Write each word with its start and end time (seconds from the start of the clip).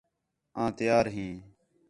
آں 0.61 0.69
تیار 0.77 1.05
ھیں 1.15 1.33